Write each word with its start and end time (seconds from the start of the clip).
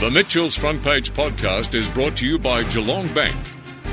The 0.00 0.10
Mitchell's 0.10 0.56
Front 0.56 0.82
Page 0.82 1.12
podcast 1.12 1.74
is 1.74 1.86
brought 1.86 2.16
to 2.16 2.26
you 2.26 2.38
by 2.38 2.62
Geelong 2.64 3.12
Bank. 3.12 3.36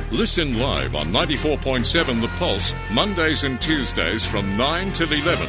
Listen 0.09 0.57
live 0.57 0.95
on 0.95 1.07
94.7 1.07 2.21
The 2.21 2.29
Pulse, 2.39 2.73
Mondays 2.93 3.43
and 3.43 3.61
Tuesdays 3.61 4.25
from 4.25 4.55
9 4.55 4.93
till 4.93 5.11
11. 5.11 5.45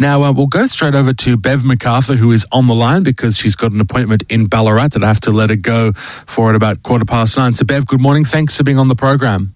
Now, 0.00 0.22
uh, 0.22 0.32
we'll 0.32 0.48
go 0.48 0.66
straight 0.66 0.96
over 0.96 1.12
to 1.12 1.36
Bev 1.36 1.64
MacArthur, 1.64 2.16
who 2.16 2.32
is 2.32 2.44
on 2.50 2.66
the 2.66 2.74
line 2.74 3.04
because 3.04 3.38
she's 3.38 3.54
got 3.54 3.70
an 3.70 3.80
appointment 3.80 4.24
in 4.28 4.48
Ballarat 4.48 4.88
that 4.88 5.04
I 5.04 5.06
have 5.06 5.20
to 5.20 5.30
let 5.30 5.50
her 5.50 5.56
go 5.56 5.92
for 5.92 6.50
at 6.50 6.56
about 6.56 6.82
quarter 6.82 7.04
past 7.04 7.38
nine. 7.38 7.54
So, 7.54 7.64
Bev, 7.64 7.86
good 7.86 8.00
morning. 8.00 8.24
Thanks 8.24 8.56
for 8.56 8.64
being 8.64 8.78
on 8.80 8.88
the 8.88 8.96
program. 8.96 9.54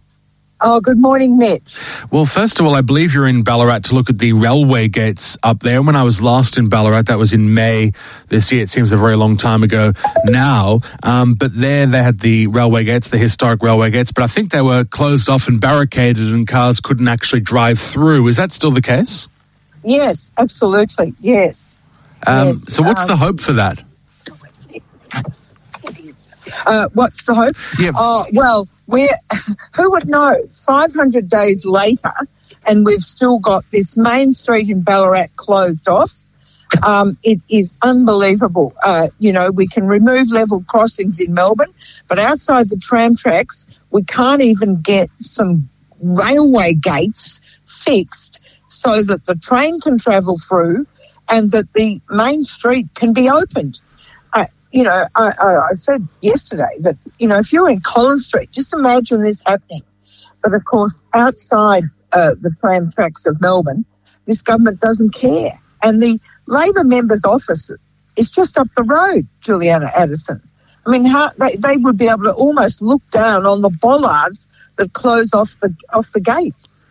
Oh, 0.61 0.81
good 0.81 0.99
morning, 0.99 1.39
Mitch. 1.39 1.79
Well, 2.11 2.27
first 2.27 2.59
of 2.59 2.67
all, 2.67 2.75
I 2.75 2.81
believe 2.81 3.15
you're 3.15 3.29
in 3.29 3.45
Ballarat 3.45 3.81
to 3.85 3.95
look 3.95 4.11
at 4.11 4.19
the 4.19 4.33
railway 4.33 4.89
gates 4.89 5.39
up 5.45 5.61
there. 5.61 5.83
When 5.83 5.95
I 5.95 6.03
was 6.03 6.21
last 6.21 6.59
in 6.59 6.69
Ballarat, 6.69 7.03
that 7.03 7.17
was 7.19 7.33
in 7.33 7.55
May 7.55 7.93
this 8.29 8.51
year. 8.51 8.63
It 8.63 8.69
seems 8.69 8.91
a 8.91 8.97
very 8.97 9.15
long 9.17 9.37
time 9.37 9.63
ago 9.63 9.93
now. 10.25 10.81
Um, 11.05 11.35
but 11.35 11.57
there 11.57 11.87
they 11.87 12.03
had 12.03 12.19
the 12.19 12.49
railway 12.49 12.83
gates, 12.83 13.07
the 13.07 13.19
historic 13.19 13.63
railway 13.63 13.91
gates, 13.91 14.11
but 14.11 14.25
I 14.25 14.27
think 14.27 14.51
they 14.51 14.63
were 14.63 14.83
closed 14.85 15.29
off 15.29 15.47
and 15.47 15.61
barricaded 15.61 16.33
and 16.33 16.47
cars 16.47 16.81
couldn't 16.81 17.07
actually 17.07 17.41
drive 17.41 17.79
through. 17.79 18.27
Is 18.27 18.37
that 18.39 18.51
still 18.51 18.73
the 18.73 18.83
case? 18.83 19.29
Yes, 19.85 20.33
absolutely. 20.39 21.15
Yes. 21.21 21.81
Um, 22.27 22.49
Yes, 22.49 22.75
so, 22.75 22.83
what's 22.83 23.03
um, 23.03 23.09
the 23.09 23.17
hope 23.17 23.41
for 23.41 23.53
that? 23.53 23.81
Uh, 26.67 26.89
what's 26.95 27.23
the 27.25 27.35
hope? 27.35 27.55
Yeah. 27.79 27.93
Oh, 27.95 28.25
well, 28.33 28.67
we're, 28.89 29.17
who 29.77 29.91
would 29.93 30.09
know? 30.09 30.35
500 30.51 31.29
days 31.29 31.65
later, 31.65 32.13
and 32.67 32.85
we've 32.85 33.03
still 33.03 33.39
got 33.39 33.65
this 33.71 33.97
main 33.97 34.33
street 34.33 34.69
in 34.69 34.83
Ballarat 34.83 35.29
closed 35.37 35.87
off. 35.87 36.19
Um, 36.87 37.17
it 37.23 37.41
is 37.49 37.75
unbelievable. 37.83 38.75
Uh, 38.83 39.09
you 39.19 39.33
know, 39.33 39.51
we 39.51 39.69
can 39.69 39.87
remove 39.87 40.31
level 40.31 40.65
crossings 40.69 41.21
in 41.21 41.33
Melbourne, 41.33 41.73
but 42.09 42.19
outside 42.19 42.69
the 42.69 42.77
tram 42.77 43.17
tracks, 43.17 43.81
we 43.91 44.03
can't 44.03 44.43
even 44.43 44.81
get 44.81 45.09
some 45.17 45.69
railway 46.01 46.75
gates 46.75 47.41
fixed 47.67 48.41
so 48.69 49.03
that 49.03 49.25
the 49.25 49.35
train 49.35 49.81
can 49.81 49.99
travel 49.99 50.37
through 50.37 50.87
and 51.31 51.51
that 51.53 51.73
the 51.73 52.01
main 52.11 52.43
street 52.43 52.87
can 52.95 53.13
be 53.13 53.29
opened. 53.31 53.81
You 54.71 54.85
know, 54.85 55.05
I, 55.15 55.33
I, 55.41 55.57
I 55.71 55.75
said 55.75 56.07
yesterday 56.21 56.77
that, 56.81 56.97
you 57.19 57.27
know, 57.27 57.39
if 57.39 57.53
you're 57.53 57.71
in 57.71 57.81
Collins 57.81 58.27
Street, 58.27 58.51
just 58.53 58.75
imagine 58.75 59.23
this 59.23 59.43
happening. 59.43 59.83
But 60.43 60.55
of 60.55 60.65
course, 60.65 61.01
outside 61.15 61.85
uh, 62.13 62.35
the 62.41 62.55
tram 62.61 62.91
tracks 62.93 63.27
of 63.27 63.41
Melbourne, 63.41 63.85
this 64.27 64.43
government 64.43 64.81
doesn't 64.81 65.15
care. 65.15 65.59
And 65.83 66.03
the 66.03 66.21
Labor 66.47 66.85
member's 66.85 67.25
office 67.25 67.71
is 68.17 68.31
just 68.31 68.59
up 68.59 68.69
the 68.77 68.83
road, 68.83 69.27
Juliana 69.41 69.91
Addison. 69.97 70.43
I 70.87 70.91
mean, 70.91 71.05
how, 71.05 71.31
they, 71.39 71.57
they 71.57 71.77
would 71.77 71.97
be 71.97 72.09
able 72.09 72.25
to 72.25 72.33
almost 72.33 72.81
look 72.81 73.03
down 73.11 73.47
on 73.47 73.61
the 73.61 73.71
bollards 73.71 74.49
that 74.77 74.93
close 74.93 75.35
off 75.35 75.55
the 75.61 75.75
off 75.93 76.11
the 76.13 76.21
gates. 76.21 76.87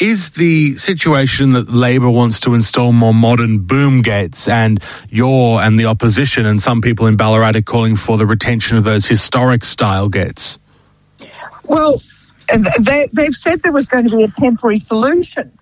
Is 0.00 0.30
the 0.30 0.76
situation 0.78 1.52
that 1.52 1.68
Labor 1.68 2.08
wants 2.08 2.40
to 2.40 2.54
install 2.54 2.92
more 2.92 3.14
modern 3.14 3.58
boom 3.58 4.02
gates, 4.02 4.48
and 4.48 4.82
you're 5.10 5.60
and 5.60 5.78
the 5.78 5.84
opposition 5.84 6.46
and 6.46 6.60
some 6.60 6.80
people 6.80 7.06
in 7.06 7.16
Ballarat 7.16 7.56
are 7.56 7.62
calling 7.62 7.96
for 7.96 8.16
the 8.16 8.26
retention 8.26 8.76
of 8.76 8.84
those 8.84 9.06
historic 9.06 9.64
style 9.64 10.08
gates? 10.08 10.58
Well, 11.64 12.00
they, 12.80 13.08
they've 13.12 13.34
said 13.34 13.62
there 13.62 13.72
was 13.72 13.88
going 13.88 14.08
to 14.08 14.16
be 14.16 14.24
a 14.24 14.28
temporary 14.28 14.78
solution. 14.78 15.56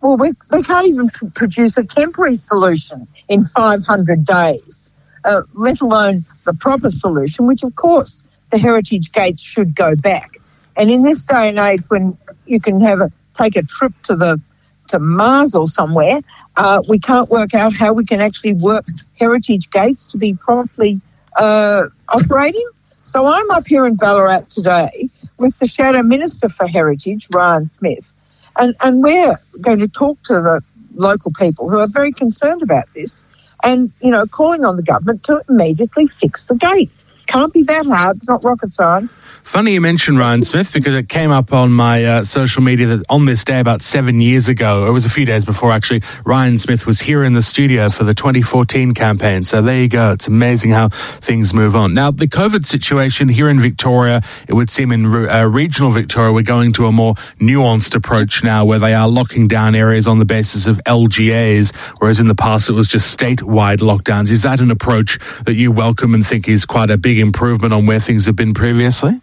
Well, 0.00 0.16
we, 0.16 0.32
they 0.50 0.62
can't 0.62 0.86
even 0.86 1.10
produce 1.34 1.76
a 1.76 1.84
temporary 1.84 2.36
solution 2.36 3.06
in 3.28 3.44
500 3.44 4.24
days, 4.24 4.92
uh, 5.24 5.42
let 5.52 5.80
alone 5.82 6.24
the 6.44 6.54
proper 6.54 6.90
solution, 6.90 7.46
which, 7.46 7.62
of 7.62 7.74
course, 7.74 8.24
the 8.50 8.58
heritage 8.58 9.12
gates 9.12 9.42
should 9.42 9.74
go 9.74 9.94
back. 9.94 10.40
And 10.76 10.90
in 10.90 11.02
this 11.02 11.24
day 11.24 11.50
and 11.50 11.58
age, 11.58 11.82
when 11.88 12.16
you 12.46 12.60
can 12.60 12.80
have 12.80 13.00
a 13.00 13.12
take 13.40 13.56
a 13.56 13.62
trip 13.62 13.92
to 14.04 14.16
the 14.16 14.40
to 14.88 14.98
Mars 14.98 15.54
or 15.54 15.68
somewhere, 15.68 16.20
uh, 16.56 16.82
we 16.88 16.98
can't 16.98 17.30
work 17.30 17.54
out 17.54 17.72
how 17.74 17.92
we 17.92 18.04
can 18.04 18.20
actually 18.20 18.54
work 18.54 18.84
heritage 19.18 19.70
gates 19.70 20.06
to 20.08 20.18
be 20.18 20.34
properly 20.34 21.00
uh, 21.36 21.84
operating. 22.08 22.68
So 23.02 23.26
I'm 23.26 23.50
up 23.52 23.66
here 23.66 23.86
in 23.86 23.94
Ballarat 23.94 24.50
today 24.50 25.08
with 25.38 25.58
the 25.58 25.66
Shadow 25.66 26.02
Minister 26.02 26.48
for 26.48 26.66
Heritage, 26.66 27.28
Ryan 27.32 27.66
Smith, 27.68 28.12
and, 28.58 28.74
and 28.80 29.02
we're 29.02 29.38
going 29.60 29.78
to 29.78 29.88
talk 29.88 30.20
to 30.24 30.34
the 30.34 30.62
local 30.94 31.30
people 31.32 31.68
who 31.70 31.78
are 31.78 31.86
very 31.86 32.12
concerned 32.12 32.62
about 32.62 32.92
this 32.94 33.24
and, 33.62 33.92
you 34.00 34.10
know, 34.10 34.26
calling 34.26 34.64
on 34.64 34.76
the 34.76 34.82
government 34.82 35.22
to 35.24 35.42
immediately 35.48 36.08
fix 36.08 36.44
the 36.46 36.56
gates. 36.56 37.06
Can't 37.30 37.52
be 37.52 37.62
that 37.62 37.86
hard. 37.86 38.16
It's 38.16 38.26
not 38.26 38.42
rocket 38.42 38.72
science. 38.72 39.22
Funny 39.44 39.74
you 39.74 39.80
mentioned 39.80 40.18
Ryan 40.18 40.42
Smith 40.42 40.72
because 40.72 40.94
it 40.94 41.08
came 41.08 41.30
up 41.30 41.52
on 41.52 41.70
my 41.70 42.04
uh, 42.04 42.24
social 42.24 42.60
media 42.60 42.88
that 42.88 43.04
on 43.08 43.24
this 43.24 43.44
day 43.44 43.60
about 43.60 43.82
seven 43.82 44.20
years 44.20 44.48
ago, 44.48 44.88
it 44.88 44.90
was 44.90 45.06
a 45.06 45.10
few 45.10 45.24
days 45.24 45.44
before 45.44 45.70
actually, 45.70 46.02
Ryan 46.24 46.58
Smith 46.58 46.86
was 46.86 47.02
here 47.02 47.22
in 47.22 47.34
the 47.34 47.42
studio 47.42 47.88
for 47.88 48.02
the 48.02 48.14
2014 48.14 48.94
campaign. 48.94 49.44
So 49.44 49.62
there 49.62 49.80
you 49.80 49.86
go. 49.86 50.10
It's 50.10 50.26
amazing 50.26 50.72
how 50.72 50.88
things 50.88 51.54
move 51.54 51.76
on. 51.76 51.94
Now, 51.94 52.10
the 52.10 52.26
COVID 52.26 52.66
situation 52.66 53.28
here 53.28 53.48
in 53.48 53.60
Victoria, 53.60 54.22
it 54.48 54.54
would 54.54 54.68
seem 54.68 54.90
in 54.90 55.06
uh, 55.06 55.44
regional 55.44 55.92
Victoria, 55.92 56.32
we're 56.32 56.42
going 56.42 56.72
to 56.72 56.86
a 56.86 56.92
more 56.92 57.14
nuanced 57.38 57.94
approach 57.94 58.42
now 58.42 58.64
where 58.64 58.80
they 58.80 58.92
are 58.92 59.06
locking 59.06 59.46
down 59.46 59.76
areas 59.76 60.08
on 60.08 60.18
the 60.18 60.24
basis 60.24 60.66
of 60.66 60.78
LGAs, 60.78 61.76
whereas 62.00 62.18
in 62.18 62.26
the 62.26 62.34
past 62.34 62.68
it 62.68 62.72
was 62.72 62.88
just 62.88 63.16
statewide 63.16 63.78
lockdowns. 63.78 64.30
Is 64.30 64.42
that 64.42 64.58
an 64.58 64.72
approach 64.72 65.20
that 65.44 65.54
you 65.54 65.70
welcome 65.70 66.12
and 66.12 66.26
think 66.26 66.48
is 66.48 66.66
quite 66.66 66.90
a 66.90 66.98
big 66.98 67.19
improvement 67.20 67.72
on 67.74 67.86
where 67.86 68.00
things 68.00 68.26
have 68.26 68.36
been 68.36 68.54
previously? 68.54 69.20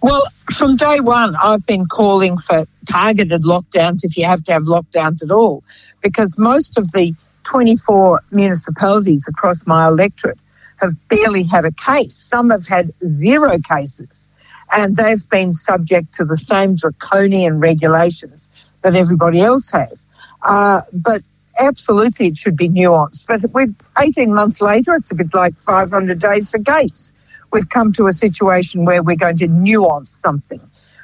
Well, 0.00 0.22
from 0.52 0.76
day 0.76 1.00
one, 1.00 1.34
I've 1.42 1.66
been 1.66 1.86
calling 1.86 2.38
for 2.38 2.66
targeted 2.88 3.42
lockdowns 3.42 4.04
if 4.04 4.16
you 4.16 4.24
have 4.24 4.44
to 4.44 4.52
have 4.52 4.62
lockdowns 4.62 5.22
at 5.22 5.30
all, 5.30 5.64
because 6.02 6.38
most 6.38 6.78
of 6.78 6.92
the 6.92 7.14
24 7.44 8.22
municipalities 8.30 9.26
across 9.28 9.66
my 9.66 9.88
electorate 9.88 10.38
have 10.76 10.92
barely 11.08 11.42
had 11.42 11.64
a 11.64 11.72
case. 11.72 12.14
Some 12.14 12.50
have 12.50 12.66
had 12.66 12.92
zero 13.04 13.58
cases, 13.58 14.28
and 14.72 14.96
they've 14.96 15.28
been 15.28 15.52
subject 15.52 16.14
to 16.14 16.24
the 16.24 16.36
same 16.36 16.76
draconian 16.76 17.58
regulations 17.58 18.48
that 18.82 18.94
everybody 18.94 19.40
else 19.40 19.70
has. 19.70 20.06
Uh, 20.42 20.82
but 20.92 21.22
absolutely, 21.58 22.28
it 22.28 22.36
should 22.36 22.56
be 22.56 22.68
nuanced. 22.68 23.26
But 23.26 23.50
we're 23.52 23.74
18 23.98 24.32
months 24.34 24.60
later, 24.60 24.94
it's 24.94 25.10
a 25.10 25.14
bit 25.14 25.32
like 25.34 25.54
500 25.62 26.18
days 26.18 26.50
for 26.50 26.58
Gates 26.58 27.12
we've 27.52 27.68
come 27.68 27.92
to 27.94 28.06
a 28.06 28.12
situation 28.12 28.84
where 28.84 29.02
we're 29.02 29.16
going 29.16 29.36
to 29.38 29.48
nuance 29.48 30.10
something. 30.10 30.60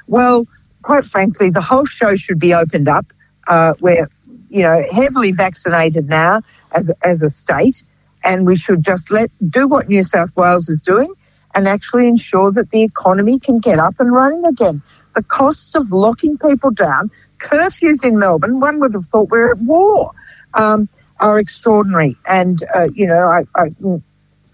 Well, 0.07 0.47
quite 0.81 1.05
frankly, 1.05 1.49
the 1.49 1.61
whole 1.61 1.85
show 1.85 2.15
should 2.15 2.39
be 2.39 2.53
opened 2.53 2.87
up. 2.87 3.05
Uh, 3.47 3.73
we're, 3.79 4.07
you 4.49 4.63
know, 4.63 4.83
heavily 4.91 5.31
vaccinated 5.31 6.07
now 6.07 6.41
as, 6.71 6.91
as 7.03 7.21
a 7.21 7.29
state, 7.29 7.83
and 8.23 8.45
we 8.45 8.55
should 8.55 8.83
just 8.83 9.11
let 9.11 9.31
do 9.47 9.67
what 9.67 9.89
New 9.89 10.03
South 10.03 10.35
Wales 10.35 10.69
is 10.69 10.81
doing 10.81 11.13
and 11.53 11.67
actually 11.67 12.07
ensure 12.07 12.51
that 12.51 12.69
the 12.71 12.83
economy 12.83 13.39
can 13.39 13.59
get 13.59 13.79
up 13.79 13.95
and 13.99 14.11
running 14.11 14.45
again. 14.45 14.81
The 15.15 15.23
costs 15.23 15.75
of 15.75 15.91
locking 15.91 16.37
people 16.37 16.71
down, 16.71 17.09
curfews 17.37 18.03
in 18.03 18.19
Melbourne, 18.19 18.59
one 18.59 18.81
would 18.81 18.93
have 18.93 19.05
thought 19.05 19.29
we're 19.29 19.51
at 19.51 19.59
war, 19.59 20.11
um, 20.55 20.89
are 21.19 21.39
extraordinary. 21.39 22.15
And, 22.27 22.59
uh, 22.73 22.89
you 22.93 23.07
know, 23.07 23.27
I, 23.27 23.45
I 23.55 23.71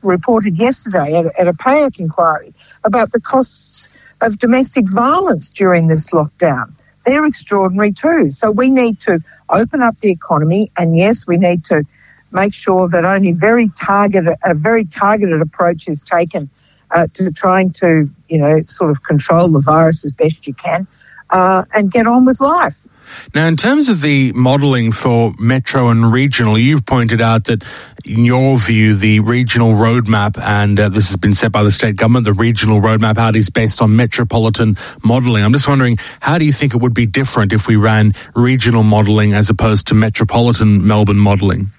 reported 0.01 0.57
yesterday 0.57 1.17
at, 1.17 1.25
at 1.39 1.47
a 1.47 1.53
PAEC 1.53 1.99
inquiry 1.99 2.53
about 2.83 3.11
the 3.11 3.21
costs 3.21 3.89
of 4.19 4.37
domestic 4.37 4.89
violence 4.89 5.49
during 5.51 5.87
this 5.87 6.11
lockdown. 6.11 6.73
They're 7.05 7.25
extraordinary 7.25 7.93
too. 7.93 8.29
So 8.29 8.51
we 8.51 8.69
need 8.69 8.99
to 9.01 9.19
open 9.49 9.81
up 9.81 9.99
the 9.99 10.11
economy, 10.11 10.71
and 10.77 10.97
yes, 10.97 11.25
we 11.25 11.37
need 11.37 11.63
to 11.65 11.83
make 12.31 12.53
sure 12.53 12.87
that 12.89 13.05
only 13.05 13.33
very 13.33 13.69
targeted 13.69 14.35
a 14.43 14.53
very 14.53 14.85
targeted 14.85 15.41
approach 15.41 15.87
is 15.87 16.01
taken 16.01 16.49
uh, 16.91 17.07
to 17.13 17.31
trying 17.31 17.71
to 17.71 18.09
you 18.29 18.37
know 18.37 18.63
sort 18.67 18.91
of 18.91 19.03
control 19.03 19.47
the 19.49 19.59
virus 19.59 20.05
as 20.05 20.13
best 20.13 20.47
you 20.47 20.53
can 20.53 20.87
uh, 21.31 21.63
and 21.73 21.91
get 21.91 22.07
on 22.07 22.25
with 22.25 22.39
life. 22.39 22.87
Now, 23.35 23.47
in 23.47 23.57
terms 23.57 23.89
of 23.89 24.01
the 24.01 24.31
modelling 24.33 24.91
for 24.91 25.33
metro 25.39 25.89
and 25.89 26.11
regional, 26.11 26.57
you've 26.57 26.85
pointed 26.85 27.21
out 27.21 27.45
that, 27.45 27.63
in 28.05 28.25
your 28.25 28.57
view, 28.57 28.95
the 28.95 29.19
regional 29.19 29.73
roadmap, 29.73 30.37
and 30.37 30.79
uh, 30.79 30.89
this 30.89 31.09
has 31.09 31.17
been 31.17 31.33
set 31.33 31.51
by 31.51 31.63
the 31.63 31.71
state 31.71 31.95
government, 31.95 32.25
the 32.25 32.33
regional 32.33 32.81
roadmap 32.81 33.17
out 33.17 33.35
is 33.35 33.49
based 33.49 33.81
on 33.81 33.95
metropolitan 33.95 34.77
modelling. 35.03 35.43
I'm 35.43 35.53
just 35.53 35.67
wondering, 35.67 35.97
how 36.19 36.37
do 36.37 36.45
you 36.45 36.53
think 36.53 36.73
it 36.73 36.77
would 36.77 36.93
be 36.93 37.05
different 37.05 37.53
if 37.53 37.67
we 37.67 37.75
ran 37.75 38.13
regional 38.35 38.83
modelling 38.83 39.33
as 39.33 39.49
opposed 39.49 39.87
to 39.87 39.93
metropolitan 39.93 40.85
Melbourne 40.85 41.19
modelling? 41.19 41.71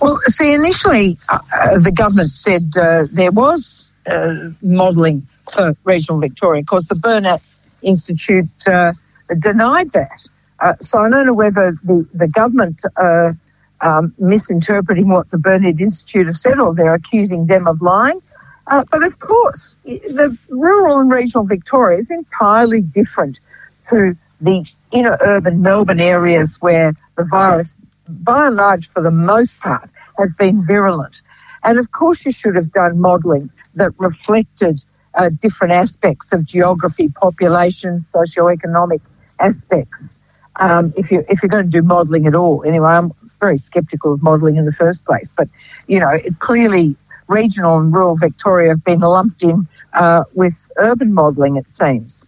Well, 0.00 0.18
see, 0.26 0.54
initially 0.54 1.16
uh, 1.28 1.38
uh, 1.52 1.78
the 1.78 1.92
government 1.92 2.28
said 2.28 2.62
uh, 2.76 3.06
there 3.12 3.32
was 3.32 3.90
uh, 4.06 4.50
modelling 4.62 5.26
for 5.52 5.76
regional 5.84 6.20
Victoria. 6.20 6.60
Of 6.60 6.66
course, 6.66 6.86
the 6.86 6.94
Burnet 6.94 7.40
Institute 7.82 8.46
uh, 8.66 8.92
denied 9.38 9.92
that. 9.92 10.18
Uh, 10.60 10.74
so 10.80 10.98
I 10.98 11.08
don't 11.08 11.26
know 11.26 11.34
whether 11.34 11.72
the, 11.84 12.06
the 12.14 12.28
government 12.28 12.82
are 12.96 13.36
um, 13.80 14.14
misinterpreting 14.18 15.08
what 15.08 15.30
the 15.30 15.38
Burnet 15.38 15.80
Institute 15.80 16.26
have 16.26 16.36
said, 16.36 16.58
or 16.58 16.74
they're 16.74 16.94
accusing 16.94 17.46
them 17.46 17.66
of 17.66 17.80
lying. 17.80 18.20
Uh, 18.66 18.84
but 18.90 19.02
of 19.02 19.18
course, 19.18 19.76
the 19.84 20.36
rural 20.48 20.98
and 20.98 21.10
regional 21.10 21.44
Victoria 21.44 21.98
is 21.98 22.10
entirely 22.10 22.80
different 22.82 23.40
to 23.88 24.16
the 24.40 24.70
inner 24.90 25.16
urban 25.20 25.62
Melbourne 25.62 26.00
areas 26.00 26.58
where 26.60 26.92
the 27.16 27.24
virus, 27.24 27.76
by 28.08 28.48
and 28.48 28.56
large, 28.56 28.88
for 28.90 29.02
the 29.02 29.10
most 29.10 29.58
part, 29.60 29.88
has 30.18 30.30
been 30.38 30.66
virulent. 30.66 31.22
And 31.64 31.78
of 31.78 31.90
course, 31.92 32.26
you 32.26 32.32
should 32.32 32.56
have 32.56 32.72
done 32.72 33.00
modelling 33.00 33.50
that 33.74 33.92
reflected 33.98 34.84
uh, 35.14 35.30
different 35.30 35.72
aspects 35.72 36.32
of 36.32 36.44
geography, 36.44 37.08
population, 37.08 38.04
socioeconomic 38.14 39.00
aspects. 39.40 40.20
Um, 40.56 40.92
if 40.96 41.10
you 41.10 41.24
if 41.28 41.42
you're 41.42 41.48
going 41.48 41.64
to 41.64 41.70
do 41.70 41.82
modelling 41.82 42.26
at 42.26 42.34
all, 42.34 42.64
anyway, 42.64 42.90
I'm 42.90 43.12
very 43.40 43.56
sceptical 43.56 44.14
of 44.14 44.22
modelling 44.22 44.56
in 44.56 44.64
the 44.64 44.72
first 44.72 45.04
place. 45.04 45.32
But 45.36 45.48
you 45.86 46.00
know, 46.00 46.10
it 46.10 46.38
clearly 46.40 46.96
regional 47.28 47.78
and 47.78 47.92
rural 47.92 48.16
Victoria 48.16 48.70
have 48.70 48.84
been 48.84 49.00
lumped 49.00 49.42
in 49.42 49.68
uh, 49.92 50.24
with 50.34 50.54
urban 50.78 51.12
modelling. 51.12 51.56
It 51.56 51.70
seems. 51.70 52.27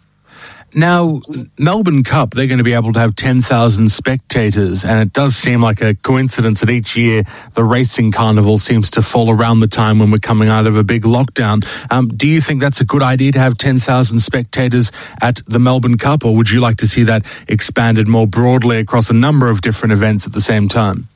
Now, 0.72 1.20
Melbourne 1.58 2.04
Cup, 2.04 2.32
they're 2.32 2.46
going 2.46 2.58
to 2.58 2.64
be 2.64 2.74
able 2.74 2.92
to 2.92 3.00
have 3.00 3.16
10,000 3.16 3.90
spectators, 3.90 4.84
and 4.84 5.00
it 5.00 5.12
does 5.12 5.34
seem 5.34 5.60
like 5.60 5.80
a 5.80 5.94
coincidence 5.94 6.60
that 6.60 6.70
each 6.70 6.96
year 6.96 7.22
the 7.54 7.64
racing 7.64 8.12
carnival 8.12 8.58
seems 8.58 8.90
to 8.92 9.02
fall 9.02 9.30
around 9.30 9.60
the 9.60 9.66
time 9.66 9.98
when 9.98 10.12
we're 10.12 10.18
coming 10.18 10.48
out 10.48 10.66
of 10.66 10.76
a 10.76 10.84
big 10.84 11.02
lockdown. 11.02 11.66
Um, 11.90 12.08
do 12.08 12.28
you 12.28 12.40
think 12.40 12.60
that's 12.60 12.80
a 12.80 12.84
good 12.84 13.02
idea 13.02 13.32
to 13.32 13.40
have 13.40 13.58
10,000 13.58 14.20
spectators 14.20 14.92
at 15.20 15.40
the 15.46 15.58
Melbourne 15.58 15.98
Cup, 15.98 16.24
or 16.24 16.36
would 16.36 16.50
you 16.50 16.60
like 16.60 16.76
to 16.78 16.86
see 16.86 17.02
that 17.02 17.26
expanded 17.48 18.06
more 18.06 18.28
broadly 18.28 18.78
across 18.78 19.10
a 19.10 19.14
number 19.14 19.50
of 19.50 19.62
different 19.62 19.92
events 19.92 20.26
at 20.26 20.32
the 20.32 20.40
same 20.40 20.68
time? 20.68 21.08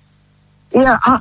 Yeah, 0.73 0.99
I, 1.05 1.21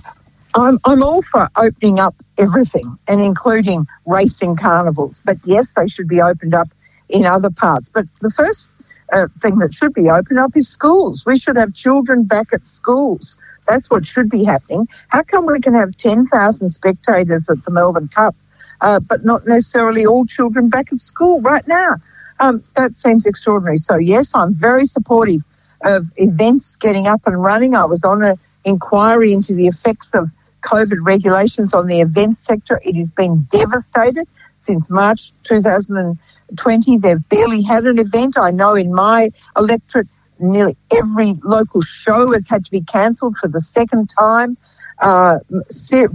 I'm, 0.56 0.80
I'm 0.86 1.04
all 1.04 1.22
for 1.22 1.50
opening 1.56 2.00
up 2.00 2.16
everything 2.40 2.98
and 3.08 3.22
including 3.22 3.86
racing 4.08 4.56
carnivals, 4.56 5.22
but 5.24 5.38
yes, 5.46 5.72
they 5.74 5.88
should 5.88 6.08
be 6.08 6.20
opened 6.20 6.56
up 6.56 6.70
in 7.14 7.26
other 7.26 7.52
parts. 7.52 7.90
But 7.90 8.08
the 8.22 8.32
first 8.32 8.68
uh, 9.14 9.28
thing 9.40 9.60
that 9.60 9.74
should 9.74 9.94
be 9.94 10.10
opened 10.10 10.40
up 10.40 10.58
is 10.58 10.68
schools. 10.68 11.26
We 11.26 11.38
should 11.38 11.56
have 11.56 11.74
children 11.74 12.24
back 12.24 12.48
at 12.52 12.68
schools. 12.68 13.38
That's 13.70 13.90
what 13.90 14.06
should 14.06 14.30
be 14.30 14.44
happening. 14.44 14.90
How 15.08 15.24
come 15.24 15.46
we 15.46 15.62
can 15.62 15.76
have 15.76 15.96
10,000 15.96 16.70
spectators 16.72 17.50
at 17.50 17.64
the 17.64 17.72
Melbourne 17.72 18.10
Cup, 18.10 18.36
uh, 18.82 19.00
but 19.00 19.24
not 19.24 19.48
necessarily 19.48 20.06
all 20.06 20.26
children 20.26 20.70
back 20.70 20.92
at 20.92 21.00
school 21.00 21.40
right 21.40 21.66
now? 21.68 21.96
Um, 22.40 22.64
that 22.76 22.96
seems 22.96 23.26
extraordinary. 23.26 23.78
So, 23.78 23.96
yes, 23.96 24.36
I'm 24.36 24.54
very 24.56 24.86
supportive 24.86 25.42
of 25.82 26.08
events 26.18 26.76
getting 26.76 27.08
up 27.08 27.22
and 27.26 27.42
running. 27.42 27.76
I 27.76 27.86
was 27.86 28.04
on 28.04 28.24
an 28.24 28.36
inquiry 28.66 29.32
into 29.32 29.54
the 29.54 29.68
effects 29.68 30.10
of 30.14 30.30
COVID 30.64 30.98
regulations 31.04 31.74
on 31.74 31.86
the 31.86 32.02
events 32.02 32.40
sector. 32.42 32.82
It 32.84 32.96
has 32.96 33.12
been 33.12 33.48
devastated 33.52 34.28
since 34.56 34.90
March 34.90 35.32
2020. 35.44 36.98
They've 36.98 37.30
barely 37.30 37.62
had 37.62 37.86
an 37.86 38.00
event. 38.00 38.38
I 38.38 38.52
know 38.52 38.76
in 38.76 38.94
my 38.94 39.32
electorate, 39.58 40.08
nearly 40.40 40.78
every 40.92 41.36
local 41.44 41.82
show 41.82 42.32
has 42.34 42.48
had 42.48 42.66
to 42.66 42.72
be 42.72 42.82
cancelled 42.82 43.38
for 43.38 43.48
the 43.48 43.62
second 43.62 44.10
time. 44.10 44.58
Uh, 45.00 45.40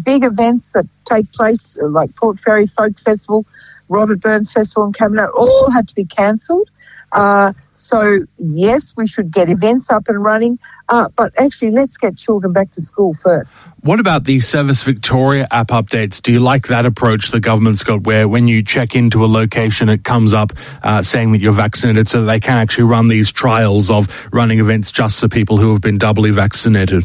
big 0.02 0.24
events 0.24 0.72
that 0.72 0.86
take 1.04 1.30
place, 1.32 1.78
uh, 1.80 1.88
like 1.88 2.14
Port 2.16 2.40
Fairy 2.40 2.66
Folk 2.68 2.98
Festival, 3.00 3.44
Robert 3.88 4.20
Burns 4.20 4.52
Festival 4.52 4.86
in 4.86 4.92
Camperdown, 4.92 5.30
all 5.36 5.70
had 5.70 5.88
to 5.88 5.94
be 5.94 6.04
cancelled. 6.04 6.70
Uh, 7.12 7.52
so, 7.74 8.20
yes, 8.38 8.94
we 8.96 9.06
should 9.06 9.32
get 9.32 9.48
events 9.48 9.90
up 9.90 10.08
and 10.08 10.22
running. 10.22 10.58
Uh, 10.88 11.08
but 11.16 11.32
actually, 11.36 11.70
let's 11.70 11.98
get 11.98 12.16
children 12.16 12.52
back 12.52 12.70
to 12.70 12.80
school 12.80 13.14
first. 13.22 13.56
What 13.82 14.00
about 14.00 14.24
the 14.24 14.40
Service 14.40 14.82
Victoria 14.82 15.46
app 15.50 15.68
updates? 15.68 16.22
Do 16.22 16.32
you 16.32 16.40
like 16.40 16.68
that 16.68 16.86
approach 16.86 17.30
the 17.30 17.40
government's 17.40 17.84
got 17.84 18.04
where 18.04 18.26
when 18.26 18.48
you 18.48 18.62
check 18.62 18.94
into 18.94 19.24
a 19.24 19.26
location, 19.26 19.90
it 19.90 20.02
comes 20.02 20.32
up 20.32 20.52
uh, 20.82 21.02
saying 21.02 21.32
that 21.32 21.40
you're 21.40 21.52
vaccinated 21.52 22.08
so 22.08 22.24
they 22.24 22.40
can 22.40 22.56
actually 22.56 22.84
run 22.84 23.08
these 23.08 23.30
trials 23.30 23.90
of 23.90 24.28
running 24.32 24.60
events 24.60 24.90
just 24.90 25.20
for 25.20 25.28
people 25.28 25.58
who 25.58 25.72
have 25.72 25.82
been 25.82 25.98
doubly 25.98 26.30
vaccinated? 26.30 27.04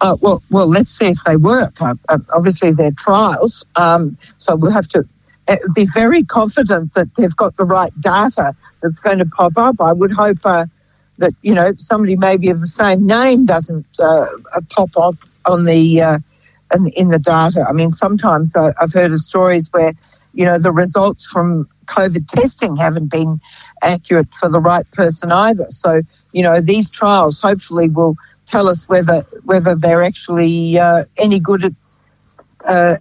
Uh, 0.00 0.16
well, 0.20 0.42
well, 0.50 0.68
let's 0.68 0.92
see 0.92 1.06
if 1.06 1.18
they 1.24 1.36
work. 1.36 1.80
Uh, 1.80 1.94
uh 2.08 2.18
obviously, 2.32 2.72
they're 2.72 2.92
trials, 2.92 3.64
um, 3.76 4.16
so 4.36 4.54
we'll 4.54 4.70
have 4.70 4.88
to 4.88 5.08
uh, 5.48 5.56
be 5.74 5.86
very 5.94 6.22
confident 6.22 6.92
that 6.94 7.12
they've 7.16 7.34
got 7.34 7.56
the 7.56 7.64
right 7.64 7.98
data 8.00 8.54
that's 8.82 9.00
going 9.00 9.18
to 9.18 9.26
pop 9.26 9.56
up. 9.56 9.80
I 9.80 9.92
would 9.92 10.12
hope 10.12 10.38
uh, 10.44 10.66
that 11.18 11.34
you 11.42 11.54
know 11.54 11.74
somebody 11.78 12.16
maybe 12.16 12.48
of 12.48 12.60
the 12.60 12.66
same 12.66 13.06
name 13.06 13.44
doesn't 13.44 13.86
uh, 13.98 14.26
uh 14.54 14.60
pop 14.70 14.96
up 14.96 15.16
on 15.44 15.64
the 15.64 16.00
uh, 16.00 16.18
in, 16.74 16.88
in, 16.90 17.08
the 17.08 17.18
data. 17.18 17.64
I 17.68 17.72
mean, 17.72 17.92
sometimes 17.92 18.54
I've 18.54 18.92
heard 18.92 19.12
of 19.12 19.20
stories 19.20 19.72
where 19.72 19.92
you 20.32 20.44
know 20.44 20.58
the 20.58 20.72
results 20.72 21.26
from 21.26 21.68
COVID 21.86 22.26
testing 22.28 22.76
haven't 22.76 23.08
been 23.08 23.40
accurate 23.82 24.28
for 24.38 24.48
the 24.48 24.60
right 24.60 24.88
person 24.92 25.32
either. 25.32 25.66
So 25.70 26.02
you 26.32 26.42
know 26.42 26.60
these 26.60 26.88
trials 26.88 27.40
hopefully 27.40 27.88
will 27.88 28.16
tell 28.46 28.68
us 28.68 28.88
whether 28.88 29.22
whether 29.44 29.74
they're 29.74 30.04
actually 30.04 30.78
uh, 30.78 31.04
any 31.16 31.40
good 31.40 31.64
at 31.64 31.72
uh, 32.64 32.96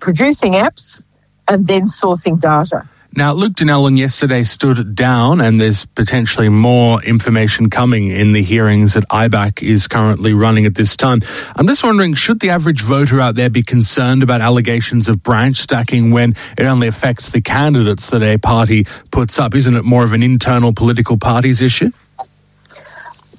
producing 0.00 0.54
apps 0.54 1.04
and 1.48 1.66
then 1.66 1.82
sourcing 1.82 2.40
data. 2.40 2.88
Now, 3.16 3.32
Luke 3.32 3.54
Donnellan 3.54 3.96
yesterday 3.96 4.42
stood 4.42 4.94
down, 4.94 5.40
and 5.40 5.58
there's 5.58 5.86
potentially 5.86 6.50
more 6.50 7.02
information 7.02 7.70
coming 7.70 8.10
in 8.10 8.32
the 8.32 8.42
hearings 8.42 8.92
that 8.92 9.08
IBAC 9.08 9.62
is 9.62 9.88
currently 9.88 10.34
running 10.34 10.66
at 10.66 10.74
this 10.74 10.96
time. 10.96 11.20
I'm 11.56 11.66
just 11.66 11.82
wondering 11.82 12.12
should 12.12 12.40
the 12.40 12.50
average 12.50 12.82
voter 12.82 13.18
out 13.18 13.34
there 13.34 13.48
be 13.48 13.62
concerned 13.62 14.22
about 14.22 14.42
allegations 14.42 15.08
of 15.08 15.22
branch 15.22 15.56
stacking 15.56 16.10
when 16.10 16.34
it 16.58 16.66
only 16.66 16.88
affects 16.88 17.30
the 17.30 17.40
candidates 17.40 18.10
that 18.10 18.22
a 18.22 18.36
party 18.36 18.84
puts 19.10 19.38
up? 19.38 19.54
Isn't 19.54 19.76
it 19.76 19.86
more 19.86 20.04
of 20.04 20.12
an 20.12 20.22
internal 20.22 20.74
political 20.74 21.16
parties 21.16 21.62
issue? 21.62 21.92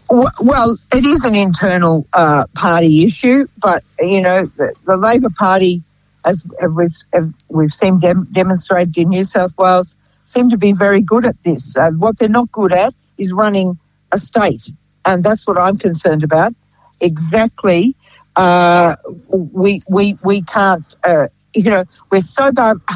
Well, 0.09 0.75
it 0.91 1.05
is 1.05 1.23
an 1.23 1.35
internal 1.35 2.07
uh, 2.13 2.45
party 2.55 3.03
issue, 3.03 3.47
but 3.59 3.83
you 3.99 4.21
know 4.21 4.47
the, 4.57 4.73
the 4.85 4.97
Labor 4.97 5.29
Party 5.29 5.83
as 6.25 6.45
we've, 6.75 7.33
we've 7.47 7.73
seen 7.73 7.99
dem- 7.99 8.27
demonstrated 8.31 8.97
in 8.97 9.09
New 9.09 9.23
South 9.23 9.57
Wales, 9.57 9.97
seem 10.23 10.49
to 10.49 10.57
be 10.57 10.73
very 10.73 11.01
good 11.01 11.25
at 11.25 11.41
this. 11.43 11.77
Uh, 11.77 11.91
what 11.91 12.17
they're 12.17 12.29
not 12.29 12.51
good 12.51 12.73
at 12.73 12.93
is 13.17 13.31
running 13.31 13.79
a 14.11 14.17
state, 14.17 14.69
and 15.05 15.23
that's 15.23 15.47
what 15.47 15.57
I'm 15.57 15.77
concerned 15.77 16.23
about. 16.23 16.53
Exactly, 16.99 17.95
uh, 18.35 18.95
we 19.29 19.81
we 19.87 20.17
we 20.23 20.41
can't. 20.43 20.95
Uh, 21.03 21.27
you 21.53 21.63
know, 21.63 21.85
we're 22.11 22.21
so 22.21 22.51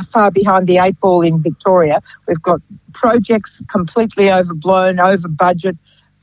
far 0.09 0.29
behind 0.29 0.67
the 0.67 0.77
eight 0.77 0.99
ball 0.99 1.21
in 1.21 1.41
Victoria. 1.41 2.03
We've 2.27 2.41
got 2.41 2.61
projects 2.93 3.63
completely 3.67 4.31
overblown, 4.31 4.99
over 4.99 5.27
budget, 5.27 5.77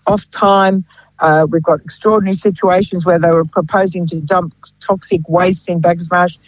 off 0.06 0.30
time. 0.30 0.84
Uh, 1.18 1.46
we've 1.50 1.62
got 1.62 1.80
extraordinary 1.80 2.34
situations 2.34 3.04
where 3.04 3.18
they 3.18 3.30
were 3.30 3.44
proposing 3.44 4.06
to 4.06 4.20
dump 4.20 4.54
toxic 4.80 5.22
waste 5.28 5.68
in 5.68 5.80
Bacchus 5.80 6.08
Marsh 6.10 6.38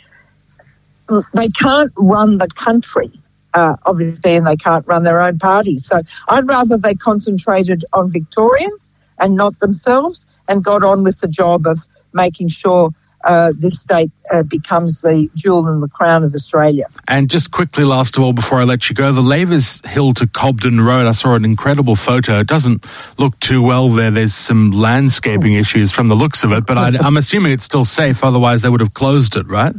they 1.34 1.48
can't 1.48 1.92
run 1.96 2.38
the 2.38 2.48
country, 2.48 3.10
uh, 3.54 3.76
obviously, 3.84 4.36
and 4.36 4.46
they 4.46 4.56
can't 4.56 4.86
run 4.86 5.02
their 5.02 5.20
own 5.20 5.38
parties. 5.38 5.86
So 5.86 6.02
I'd 6.28 6.46
rather 6.46 6.78
they 6.78 6.94
concentrated 6.94 7.84
on 7.92 8.10
Victorians 8.10 8.92
and 9.18 9.36
not 9.36 9.58
themselves 9.60 10.26
and 10.48 10.64
got 10.64 10.82
on 10.82 11.04
with 11.04 11.18
the 11.20 11.28
job 11.28 11.66
of 11.66 11.78
making 12.12 12.48
sure 12.48 12.90
uh, 13.24 13.52
this 13.56 13.80
state 13.80 14.10
uh, 14.32 14.42
becomes 14.42 15.02
the 15.02 15.28
jewel 15.34 15.68
in 15.68 15.80
the 15.80 15.88
crown 15.88 16.24
of 16.24 16.34
Australia. 16.34 16.86
And 17.06 17.28
just 17.28 17.50
quickly, 17.50 17.84
last 17.84 18.16
of 18.16 18.22
all, 18.22 18.32
before 18.32 18.60
I 18.60 18.64
let 18.64 18.88
you 18.88 18.94
go, 18.96 19.12
the 19.12 19.20
Lavers 19.20 19.84
Hill 19.84 20.14
to 20.14 20.26
Cobden 20.26 20.80
Road, 20.80 21.06
I 21.06 21.12
saw 21.12 21.34
an 21.34 21.44
incredible 21.44 21.96
photo. 21.96 22.40
It 22.40 22.46
doesn't 22.46 22.86
look 23.18 23.38
too 23.40 23.62
well 23.62 23.90
there. 23.90 24.10
There's 24.10 24.34
some 24.34 24.70
landscaping 24.70 25.54
issues 25.54 25.92
from 25.92 26.08
the 26.08 26.16
looks 26.16 26.44
of 26.44 26.52
it, 26.52 26.64
but 26.66 26.78
I, 26.78 26.96
I'm 26.98 27.18
assuming 27.18 27.52
it's 27.52 27.64
still 27.64 27.84
safe. 27.84 28.24
Otherwise, 28.24 28.62
they 28.62 28.70
would 28.70 28.80
have 28.80 28.94
closed 28.94 29.36
it, 29.36 29.46
right? 29.46 29.74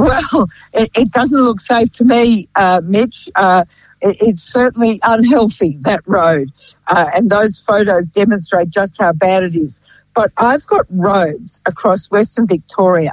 Well, 0.32 0.48
it, 0.72 0.90
it 0.94 1.12
doesn't 1.12 1.40
look 1.40 1.60
safe 1.60 1.92
to 1.92 2.04
me, 2.04 2.48
uh, 2.56 2.80
Mitch. 2.82 3.28
Uh, 3.34 3.64
it, 4.00 4.16
it's 4.20 4.42
certainly 4.42 4.98
unhealthy, 5.02 5.76
that 5.82 6.00
road. 6.06 6.50
Uh, 6.86 7.10
and 7.14 7.28
those 7.28 7.58
photos 7.58 8.08
demonstrate 8.08 8.70
just 8.70 8.98
how 8.98 9.12
bad 9.12 9.42
it 9.42 9.54
is. 9.54 9.80
But 10.14 10.32
I've 10.38 10.66
got 10.66 10.86
roads 10.88 11.60
across 11.66 12.10
Western 12.10 12.46
Victoria 12.46 13.12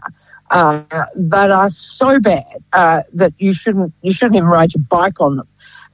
uh, 0.49 0.83
that 1.15 1.51
are 1.51 1.69
so 1.69 2.19
bad 2.19 2.63
uh, 2.71 3.03
that 3.13 3.33
you 3.37 3.51
shouldn't 3.51 3.93
you 4.01 4.13
shouldn't 4.13 4.37
even 4.37 4.47
ride 4.47 4.73
your 4.73 4.85
bike 4.89 5.19
on 5.19 5.35
them. 5.37 5.47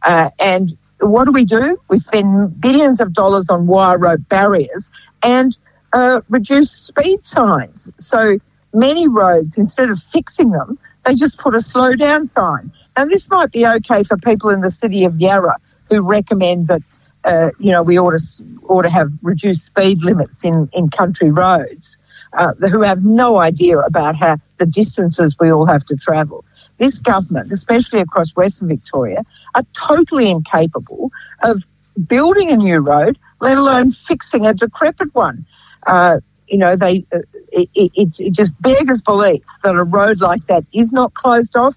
Uh, 0.04 0.30
and 0.40 0.78
what 1.00 1.26
do 1.26 1.32
we 1.32 1.44
do? 1.44 1.80
We 1.90 1.98
spend 1.98 2.62
billions 2.62 3.02
of 3.02 3.14
dollars 3.14 3.50
on 3.50 3.66
wire 3.66 3.98
rope 3.98 4.22
barriers 4.30 4.90
and 5.24 5.58
reduce 6.30 6.72
speed 6.72 7.26
signs. 7.26 7.92
So 7.98 8.38
many 8.74 9.08
roads, 9.08 9.58
instead 9.58 9.90
of 9.90 10.02
fixing 10.12 10.52
them, 10.52 10.78
they 11.06 11.14
just 11.16 11.38
put 11.38 11.56
a 11.56 11.62
slow 11.62 11.94
down 11.94 12.28
sign. 12.28 12.72
And 12.96 13.10
this 13.10 13.30
might 13.30 13.52
be 13.52 13.66
okay 13.66 14.04
for 14.04 14.18
people 14.18 14.50
in 14.50 14.62
the 14.62 14.72
city 14.72 15.04
of 15.06 15.20
Yarra 15.20 15.58
who 15.90 16.02
recommend 16.02 16.68
that, 16.68 16.82
uh, 17.24 17.50
you 17.60 17.72
know, 17.72 17.84
we 17.84 18.00
ought 18.00 18.18
to, 18.18 18.44
ought 18.68 18.84
to 18.84 18.90
have 18.90 19.12
reduced 19.22 19.66
speed 19.66 20.04
limits 20.04 20.44
in, 20.44 20.70
in 20.74 20.90
country 20.90 21.32
roads. 21.32 21.98
uh, 22.38 22.54
who 22.70 22.82
have 22.82 23.04
no 23.04 23.38
idea 23.38 23.80
about 23.80 24.16
how 24.16 24.38
the 24.58 24.66
distances 24.66 25.38
we 25.40 25.52
all 25.52 25.66
have 25.66 25.86
to 25.86 25.96
travel. 25.96 26.44
This 26.78 27.00
government, 27.00 27.52
especially 27.52 28.00
across 28.00 28.36
Western 28.36 28.68
Victoria, 28.68 29.24
are 29.56 29.64
totally 29.74 30.30
incapable 30.30 31.12
of 31.44 31.64
building 32.08 32.52
a 32.52 32.58
new 32.58 32.80
road, 32.80 33.18
let 33.40 33.58
alone 33.58 33.92
fixing 33.92 34.46
a 34.46 34.54
decrepit 34.54 35.14
one. 35.14 35.46
Uh, 35.86 36.20
you 36.48 36.58
know, 36.58 36.76
they 36.76 37.06
uh, 37.14 37.20
it, 37.54 37.92
it, 37.96 38.20
it, 38.20 38.32
just 38.32 38.60
beggars 38.62 39.02
belief 39.02 39.44
that 39.64 39.76
a 39.76 39.84
road 39.84 40.22
like 40.22 40.46
that 40.48 40.66
is 40.74 40.92
not 40.92 41.14
closed 41.14 41.56
off 41.56 41.76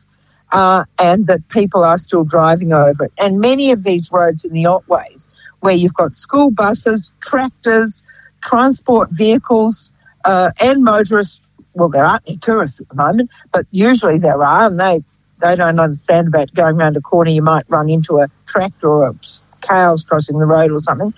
uh, 0.52 0.84
and 0.98 1.26
that 1.26 1.46
people 1.48 1.84
are 1.84 1.98
still 1.98 2.24
driving 2.24 2.72
over 2.72 3.04
it. 3.04 3.12
And 3.18 3.40
many 3.40 3.72
of 3.72 3.84
these 3.84 4.10
roads 4.10 4.44
in 4.44 4.52
the 4.52 4.64
Otways, 4.64 5.28
where 5.60 5.74
you've 5.74 5.94
got 5.94 6.14
school 6.14 6.50
buses, 6.50 7.12
tractors, 7.20 8.02
transport 8.42 9.10
vehicles, 9.10 9.92
uh, 10.24 10.50
and 10.60 10.82
motorists. 10.82 11.40
Well, 11.74 11.88
there 11.88 12.04
aren't 12.04 12.22
any 12.26 12.38
tourists 12.38 12.80
at 12.80 12.88
the 12.88 12.94
moment, 12.94 13.30
but 13.52 13.66
usually 13.70 14.18
there 14.18 14.42
are, 14.42 14.66
and 14.68 14.80
they, 14.80 15.04
they 15.40 15.56
don't 15.56 15.78
understand 15.78 16.28
about 16.28 16.54
going 16.54 16.76
around 16.76 16.96
a 16.96 17.02
corner. 17.02 17.30
You 17.30 17.42
might 17.42 17.64
run 17.68 17.90
into 17.90 18.20
a 18.20 18.28
tractor 18.46 18.88
or 18.88 19.14
cows 19.60 20.02
crossing 20.02 20.38
the 20.38 20.46
road 20.46 20.72
or 20.72 20.80
something. 20.80 21.12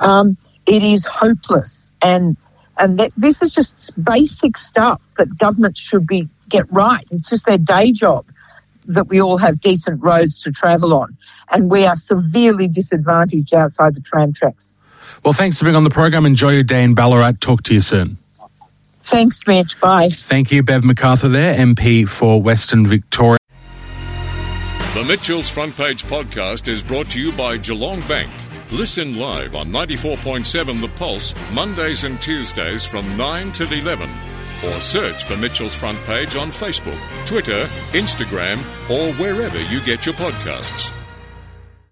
Um, 0.00 0.38
it 0.64 0.82
is 0.82 1.04
hopeless, 1.04 1.92
and 2.00 2.36
and 2.78 2.98
that, 2.98 3.12
this 3.16 3.42
is 3.42 3.52
just 3.52 4.02
basic 4.02 4.56
stuff 4.56 5.00
that 5.16 5.36
governments 5.38 5.80
should 5.80 6.06
be 6.06 6.28
get 6.48 6.70
right. 6.72 7.06
It's 7.10 7.28
just 7.28 7.44
their 7.46 7.58
day 7.58 7.92
job 7.92 8.26
that 8.86 9.08
we 9.08 9.20
all 9.20 9.36
have 9.36 9.60
decent 9.60 10.02
roads 10.02 10.42
to 10.42 10.52
travel 10.52 10.94
on, 10.94 11.16
and 11.50 11.70
we 11.70 11.84
are 11.84 11.96
severely 11.96 12.68
disadvantaged 12.68 13.52
outside 13.52 13.94
the 13.94 14.00
tram 14.00 14.32
tracks. 14.32 14.74
Well, 15.24 15.34
thanks 15.34 15.58
for 15.58 15.64
being 15.64 15.76
on 15.76 15.84
the 15.84 15.90
program. 15.90 16.24
Enjoy 16.24 16.50
your 16.50 16.62
day 16.62 16.84
in 16.84 16.94
Ballarat. 16.94 17.32
Talk 17.40 17.62
to 17.64 17.74
you 17.74 17.80
soon. 17.80 18.18
Thanks, 19.02 19.46
Mitch. 19.46 19.80
Bye. 19.80 20.10
Thank 20.10 20.52
you, 20.52 20.62
Bev 20.62 20.84
MacArthur, 20.84 21.28
there, 21.28 21.56
MP 21.56 22.08
for 22.08 22.40
Western 22.40 22.86
Victoria. 22.86 23.38
The 24.94 25.04
Mitchell's 25.04 25.48
Front 25.48 25.76
Page 25.76 26.04
podcast 26.04 26.68
is 26.68 26.82
brought 26.82 27.10
to 27.10 27.20
you 27.20 27.32
by 27.32 27.56
Geelong 27.56 28.00
Bank. 28.08 28.30
Listen 28.70 29.16
live 29.16 29.54
on 29.54 29.68
94.7 29.68 30.82
The 30.82 30.88
Pulse, 30.88 31.34
Mondays 31.54 32.04
and 32.04 32.20
Tuesdays 32.20 32.84
from 32.84 33.16
9 33.16 33.50
till 33.52 33.72
11. 33.72 34.10
Or 34.66 34.80
search 34.80 35.24
for 35.24 35.38
Mitchell's 35.38 35.74
Front 35.74 35.98
Page 36.04 36.36
on 36.36 36.50
Facebook, 36.50 36.98
Twitter, 37.24 37.64
Instagram, 37.92 38.58
or 38.90 39.14
wherever 39.14 39.60
you 39.62 39.80
get 39.84 40.04
your 40.04 40.14
podcasts. 40.16 40.92